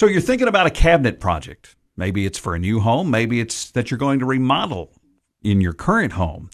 So 0.00 0.06
you're 0.06 0.22
thinking 0.22 0.48
about 0.48 0.66
a 0.66 0.70
cabinet 0.70 1.20
project. 1.20 1.76
Maybe 1.94 2.24
it's 2.24 2.38
for 2.38 2.54
a 2.54 2.58
new 2.58 2.80
home. 2.80 3.10
Maybe 3.10 3.38
it's 3.38 3.70
that 3.72 3.90
you're 3.90 3.98
going 3.98 4.20
to 4.20 4.24
remodel 4.24 4.94
in 5.42 5.60
your 5.60 5.74
current 5.74 6.14
home. 6.14 6.48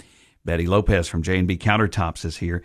Betty 0.44 0.66
Lopez 0.66 1.06
from 1.06 1.22
J&B 1.22 1.56
Countertops 1.56 2.24
is 2.24 2.38
here. 2.38 2.64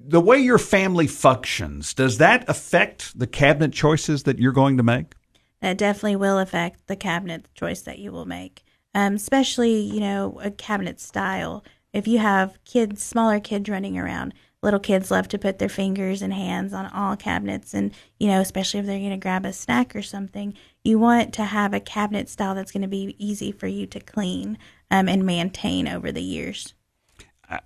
The 0.00 0.20
way 0.20 0.38
your 0.38 0.58
family 0.58 1.06
functions, 1.06 1.94
does 1.94 2.18
that 2.18 2.44
affect 2.48 3.16
the 3.16 3.28
cabinet 3.28 3.72
choices 3.72 4.24
that 4.24 4.40
you're 4.40 4.50
going 4.50 4.78
to 4.78 4.82
make? 4.82 5.14
That 5.60 5.78
definitely 5.78 6.16
will 6.16 6.40
affect 6.40 6.88
the 6.88 6.96
cabinet 6.96 7.46
choice 7.54 7.82
that 7.82 8.00
you 8.00 8.10
will 8.10 8.26
make. 8.26 8.64
Um, 8.96 9.14
especially, 9.14 9.78
you 9.78 10.00
know, 10.00 10.40
a 10.42 10.50
cabinet 10.50 10.98
style. 10.98 11.62
If 11.94 12.08
you 12.08 12.18
have 12.18 12.58
kids, 12.64 13.02
smaller 13.02 13.40
kids 13.40 13.70
running 13.70 13.96
around, 13.96 14.34
little 14.64 14.80
kids 14.80 15.10
love 15.10 15.28
to 15.28 15.38
put 15.38 15.58
their 15.58 15.68
fingers 15.68 16.22
and 16.22 16.34
hands 16.34 16.72
on 16.72 16.86
all 16.86 17.16
cabinets 17.16 17.74
and 17.74 17.92
you 18.18 18.26
know 18.26 18.40
especially 18.40 18.80
if 18.80 18.86
they're 18.86 18.98
going 18.98 19.10
to 19.10 19.16
grab 19.18 19.44
a 19.44 19.52
snack 19.52 19.94
or 19.94 20.00
something 20.00 20.54
you 20.82 20.98
want 20.98 21.34
to 21.34 21.44
have 21.44 21.74
a 21.74 21.80
cabinet 21.80 22.30
style 22.30 22.54
that's 22.54 22.72
going 22.72 22.80
to 22.80 22.88
be 22.88 23.14
easy 23.18 23.52
for 23.52 23.66
you 23.66 23.86
to 23.86 24.00
clean 24.00 24.56
um, 24.90 25.06
and 25.06 25.26
maintain 25.26 25.86
over 25.86 26.10
the 26.10 26.22
years 26.22 26.72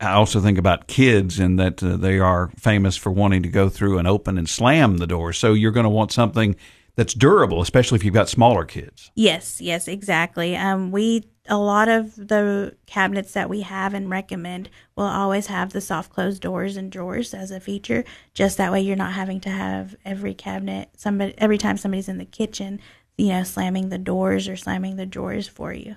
I 0.00 0.10
also 0.10 0.40
think 0.40 0.58
about 0.58 0.88
kids 0.88 1.38
and 1.38 1.56
that 1.60 1.80
uh, 1.82 1.96
they 1.96 2.18
are 2.18 2.50
famous 2.56 2.96
for 2.96 3.12
wanting 3.12 3.44
to 3.44 3.48
go 3.48 3.68
through 3.68 3.98
and 3.98 4.08
open 4.08 4.36
and 4.36 4.48
slam 4.48 4.96
the 4.98 5.06
door. 5.06 5.32
So 5.32 5.52
you're 5.52 5.70
going 5.70 5.84
to 5.84 5.90
want 5.90 6.10
something 6.10 6.56
that's 6.96 7.14
durable, 7.14 7.62
especially 7.62 7.94
if 7.94 8.04
you've 8.04 8.12
got 8.12 8.28
smaller 8.28 8.64
kids. 8.64 9.12
Yes, 9.14 9.60
yes, 9.60 9.86
exactly. 9.86 10.56
Um, 10.56 10.90
we 10.90 11.22
a 11.48 11.58
lot 11.58 11.88
of 11.88 12.14
the 12.16 12.76
cabinets 12.86 13.32
that 13.32 13.48
we 13.48 13.62
have 13.62 13.94
and 13.94 14.10
recommend 14.10 14.68
will 14.96 15.04
always 15.04 15.46
have 15.46 15.72
the 15.72 15.80
soft 15.80 16.12
close 16.12 16.38
doors 16.38 16.76
and 16.76 16.90
drawers 16.90 17.34
as 17.34 17.50
a 17.50 17.60
feature. 17.60 18.04
Just 18.34 18.56
that 18.58 18.72
way, 18.72 18.80
you're 18.80 18.96
not 18.96 19.12
having 19.12 19.40
to 19.40 19.50
have 19.50 19.96
every 20.04 20.34
cabinet 20.34 20.90
somebody 20.96 21.34
every 21.38 21.58
time 21.58 21.76
somebody's 21.76 22.08
in 22.08 22.18
the 22.18 22.24
kitchen, 22.24 22.80
you 23.16 23.28
know, 23.28 23.42
slamming 23.42 23.88
the 23.88 23.98
doors 23.98 24.48
or 24.48 24.56
slamming 24.56 24.96
the 24.96 25.06
drawers 25.06 25.48
for 25.48 25.72
you. 25.72 25.96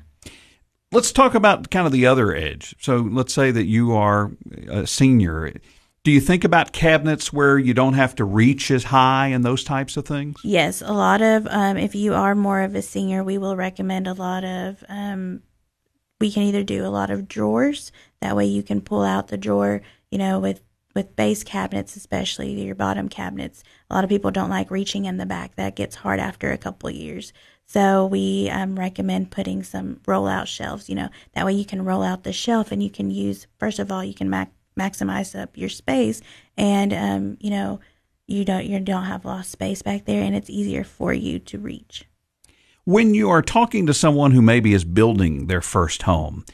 Let's 0.91 1.11
talk 1.11 1.35
about 1.35 1.69
kind 1.69 1.85
of 1.85 1.93
the 1.93 2.05
other 2.05 2.35
edge. 2.35 2.75
So 2.79 2.97
let's 2.97 3.33
say 3.33 3.51
that 3.51 3.65
you 3.65 3.93
are 3.93 4.31
a 4.67 4.85
senior 4.85 5.53
do 6.03 6.09
you 6.09 6.19
think 6.19 6.43
about 6.43 6.71
cabinets 6.71 7.31
where 7.31 7.59
you 7.59 7.75
don't 7.75 7.93
have 7.93 8.15
to 8.15 8.25
reach 8.25 8.71
as 8.71 8.85
high 8.85 9.27
and 9.27 9.45
those 9.45 9.63
types 9.63 9.97
of 9.97 10.05
things? 10.05 10.39
Yes, 10.43 10.81
a 10.81 10.93
lot 10.93 11.21
of, 11.21 11.45
um, 11.47 11.77
if 11.77 11.93
you 11.93 12.15
are 12.15 12.33
more 12.33 12.61
of 12.61 12.73
a 12.73 12.81
senior, 12.81 13.23
we 13.23 13.37
will 13.37 13.55
recommend 13.55 14.07
a 14.07 14.13
lot 14.13 14.43
of, 14.43 14.83
um, 14.89 15.43
we 16.21 16.31
can 16.31 16.43
either 16.43 16.63
do 16.63 16.85
a 16.85 16.89
lot 16.89 17.09
of 17.09 17.27
drawers. 17.27 17.91
That 18.21 18.35
way 18.35 18.45
you 18.45 18.63
can 18.63 18.81
pull 18.81 19.03
out 19.03 19.27
the 19.27 19.37
drawer, 19.37 19.81
you 20.09 20.17
know, 20.17 20.39
with, 20.39 20.61
with 20.95 21.15
base 21.15 21.43
cabinets, 21.43 21.95
especially 21.95 22.61
your 22.61 22.75
bottom 22.75 23.09
cabinets. 23.09 23.63
A 23.89 23.95
lot 23.95 24.03
of 24.03 24.09
people 24.09 24.31
don't 24.31 24.49
like 24.49 24.71
reaching 24.71 25.05
in 25.05 25.17
the 25.17 25.25
back. 25.25 25.55
That 25.55 25.75
gets 25.75 25.95
hard 25.95 26.19
after 26.19 26.51
a 26.51 26.57
couple 26.57 26.89
years. 26.89 27.33
So 27.65 28.05
we 28.05 28.49
um, 28.49 28.77
recommend 28.77 29.31
putting 29.31 29.63
some 29.63 30.01
roll 30.05 30.27
out 30.27 30.47
shelves, 30.47 30.89
you 30.89 30.95
know, 30.95 31.09
that 31.33 31.45
way 31.45 31.53
you 31.53 31.65
can 31.65 31.85
roll 31.85 32.03
out 32.03 32.23
the 32.23 32.33
shelf 32.33 32.71
and 32.71 32.83
you 32.83 32.89
can 32.89 33.09
use, 33.09 33.47
first 33.59 33.79
of 33.79 33.91
all, 33.91 34.03
you 34.03 34.13
can 34.13 34.29
mac- 34.29 34.51
maximize 34.77 35.39
up 35.39 35.57
your 35.57 35.69
space 35.69 36.21
and 36.57 36.93
um, 36.93 37.37
you 37.39 37.49
know 37.49 37.79
you 38.27 38.45
don't 38.45 38.65
you 38.65 38.79
don't 38.79 39.03
have 39.03 39.25
lost 39.25 39.51
space 39.51 39.81
back 39.81 40.05
there 40.05 40.23
and 40.23 40.35
it's 40.35 40.49
easier 40.49 40.83
for 40.83 41.13
you 41.13 41.39
to 41.39 41.57
reach 41.57 42.05
when 42.85 43.13
you 43.13 43.29
are 43.29 43.41
talking 43.41 43.85
to 43.85 43.93
someone 43.93 44.31
who 44.31 44.41
maybe 44.41 44.73
is 44.73 44.83
building 44.83 45.47
their 45.47 45.61
first 45.61 46.03
home 46.03 46.45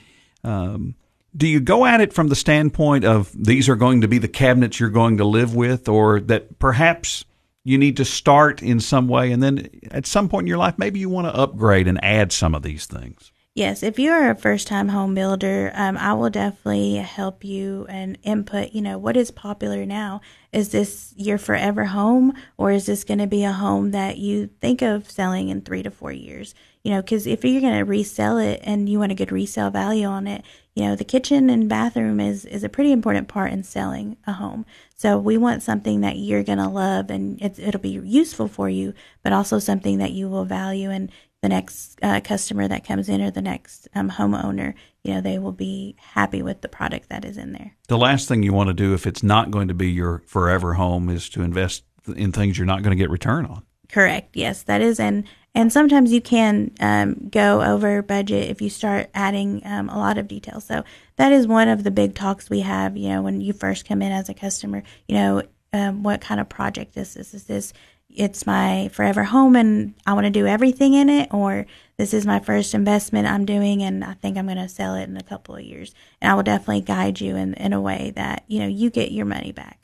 um, 0.44 0.95
do 1.36 1.47
you 1.47 1.59
go 1.59 1.86
at 1.86 2.02
it 2.02 2.14
from 2.14 2.28
the 2.28 2.36
standpoint 2.36 3.06
of 3.06 3.31
these 3.33 3.70
are 3.70 3.75
going 3.75 4.02
to 4.02 4.08
be 4.08 4.17
the 4.17 4.28
cabinets 4.28 4.80
you're 4.80 4.89
going 4.89 5.17
to 5.17 5.25
live 5.25 5.55
with 5.55 5.88
or 5.88 6.20
that 6.20 6.58
perhaps 6.59 7.25
you 7.64 7.78
need 7.78 7.98
to 7.98 8.05
start 8.05 8.64
in 8.64 8.80
some 8.80 9.08
way 9.08 9.31
and 9.31 9.44
then 9.44 9.70
at 9.92 10.05
some 10.05 10.30
point 10.30 10.44
in 10.44 10.48
your 10.48 10.58
life 10.58 10.78
maybe 10.78 11.00
you 11.00 11.09
want 11.09 11.28
to 11.28 11.36
upgrade 11.36 11.88
and 11.88 12.03
add 12.03 12.31
some 12.31 12.55
of 12.55 12.64
these 12.64 12.86
things 12.86 13.31
Yes, 13.58 13.81
if 13.81 13.97
you 13.97 14.11
are 14.11 14.30
a 14.30 14.36
first 14.36 14.67
time 14.67 14.89
home 14.89 15.16
builder, 15.16 15.72
um, 15.73 15.97
I 15.97 16.13
will 16.13 16.30
definitely 16.30 16.98
help 16.98 17.43
you 17.43 17.87
and 17.89 18.15
input, 18.21 18.73
you 18.73 18.83
know, 18.83 18.99
what 18.99 19.17
is 19.17 19.31
popular 19.31 19.83
now? 19.83 20.21
Is 20.54 20.70
this 20.70 21.11
your 21.17 21.39
forever 21.39 21.86
home 21.86 22.33
or 22.58 22.70
is 22.70 22.86
this 22.86 23.04
going 23.04 23.17
to 23.17 23.26
be 23.26 23.43
a 23.43 23.52
home 23.52 23.89
that 23.92 24.20
you 24.20 24.52
think 24.61 24.83
of 24.83 25.09
selling 25.09 25.49
in 25.49 25.61
three 25.61 25.81
to 25.81 25.89
four 25.89 26.11
years? 26.11 26.54
You 26.83 26.92
know, 26.92 27.02
because 27.02 27.26
if 27.26 27.43
you're 27.43 27.59
going 27.59 27.80
to 27.80 27.83
resell 27.83 28.37
it 28.37 28.61
and 28.64 28.87
you 28.87 28.99
want 28.99 29.11
a 29.11 29.15
good 29.15 29.31
resale 29.31 29.71
value 29.71 30.05
on 30.05 30.27
it, 30.27 30.45
you 30.76 30.83
know, 30.83 30.95
the 30.95 31.04
kitchen 31.04 31.49
and 31.49 31.67
bathroom 31.67 32.20
is, 32.20 32.45
is 32.45 32.64
a 32.64 32.70
pretty 32.70 32.92
important 32.92 33.27
part 33.27 33.52
in 33.52 33.64
selling 33.64 34.17
a 34.27 34.33
home. 34.33 34.67
So 34.95 35.17
we 35.17 35.36
want 35.36 35.64
something 35.64 36.02
that 36.02 36.17
you're 36.17 36.43
going 36.43 36.60
to 36.60 36.70
love 36.70 37.10
and 37.10 37.42
it'll 37.42 37.81
be 37.81 37.89
useful 37.89 38.48
for 38.48 38.70
you, 38.70 38.93
but 39.23 39.33
also 39.33 39.58
something 39.58 39.98
that 39.98 40.11
you 40.11 40.30
will 40.30 40.45
value. 40.45 40.92
And 40.92 41.11
the 41.42 41.49
next 41.49 41.99
uh, 42.02 42.20
customer 42.23 42.67
that 42.67 42.86
comes 42.86 43.09
in 43.09 43.21
or 43.21 43.31
the 43.31 43.42
next 43.42 43.87
um, 43.93 44.09
homeowner, 44.09 44.73
you 45.03 45.14
know, 45.14 45.21
they 45.21 45.37
will 45.37 45.52
be 45.52 45.95
happy 45.99 46.42
with 46.42 46.61
the 46.61 46.67
product 46.67 47.09
that 47.09 47.23
is 47.23 47.37
in 47.37 47.53
there. 47.53 47.75
The 47.87 47.98
last 47.98 48.27
thing 48.27 48.43
you 48.43 48.53
want 48.53 48.70
to 48.70 48.73
do 48.73 48.93
if 48.93 49.05
it's 49.05 49.23
not 49.23 49.52
going 49.52 49.67
to 49.67 49.73
be 49.73 49.92
your 49.92 50.23
forever 50.25 50.73
home 50.73 51.09
is 51.09 51.30
to 51.30 51.43
invest 51.43 51.83
in 52.15 52.31
things 52.31 52.58
you're 52.58 52.65
not 52.65 52.81
going 52.81 52.92
to 52.92 53.02
get 53.02 53.09
return 53.09 53.45
on. 53.45 53.64
Correct. 53.89 54.36
Yes, 54.36 54.64
that 54.64 54.81
is, 54.81 54.99
and 54.99 55.23
and 55.55 55.71
sometimes 55.71 56.11
you 56.11 56.21
can 56.21 56.71
um, 56.80 57.30
go 57.31 57.61
over 57.64 58.02
budget 58.02 58.49
if 58.49 58.61
you 58.61 58.69
start 58.69 59.09
adding 59.14 59.61
um, 59.65 59.87
a 59.89 59.98
lot 59.98 60.17
of 60.17 60.27
details. 60.27 60.65
So 60.65 60.83
that 61.15 61.31
is 61.31 61.48
one 61.48 61.69
of 61.69 61.83
the 61.83 61.92
big 61.92 62.14
talks 62.14 62.49
we 62.49 62.59
have. 62.59 62.98
You 62.98 63.09
know, 63.09 63.21
when 63.21 63.39
you 63.39 63.54
first 63.54 63.87
come 63.87 64.02
in 64.02 64.11
as 64.11 64.27
a 64.27 64.33
customer, 64.33 64.83
you 65.08 65.15
know, 65.15 65.42
um, 65.71 66.04
what 66.04 66.19
kind 66.19 66.42
of 66.42 66.49
project 66.49 66.98
is 66.98 67.14
this 67.14 67.33
is. 67.33 67.33
Is 67.33 67.43
this 67.45 67.73
it's 68.09 68.47
my 68.47 68.89
forever 68.93 69.23
home 69.23 69.55
and 69.55 69.93
I 70.05 70.13
want 70.13 70.25
to 70.25 70.31
do 70.31 70.47
everything 70.47 70.93
in 70.93 71.09
it, 71.09 71.33
or 71.33 71.65
this 71.97 72.13
is 72.13 72.25
my 72.25 72.39
first 72.39 72.73
investment 72.73 73.27
I'm 73.27 73.45
doing 73.45 73.83
and 73.83 74.03
I 74.03 74.13
think 74.13 74.37
I'm 74.37 74.45
going 74.45 74.57
to 74.57 74.69
sell 74.69 74.95
it 74.95 75.09
in 75.09 75.17
a 75.17 75.23
couple 75.23 75.55
of 75.55 75.61
years. 75.61 75.93
And 76.21 76.31
I 76.31 76.35
will 76.35 76.43
definitely 76.43 76.81
guide 76.81 77.21
you 77.21 77.35
in, 77.35 77.53
in 77.55 77.73
a 77.73 77.81
way 77.81 78.11
that, 78.15 78.43
you 78.47 78.59
know, 78.59 78.67
you 78.67 78.89
get 78.89 79.11
your 79.11 79.25
money 79.25 79.51
back. 79.51 79.79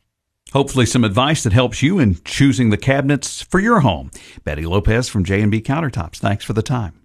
Hopefully 0.51 0.85
some 0.85 1.03
advice 1.03 1.43
that 1.43 1.53
helps 1.53 1.81
you 1.81 1.99
in 1.99 2.17
choosing 2.23 2.69
the 2.69 2.77
cabinets 2.77 3.41
for 3.41 3.59
your 3.59 3.79
home. 3.79 4.11
Betty 4.43 4.65
Lopez 4.65 5.09
from 5.09 5.25
J&B 5.25 5.61
Countertops. 5.61 6.17
Thanks 6.17 6.45
for 6.45 6.53
the 6.53 6.61
time. 6.61 7.02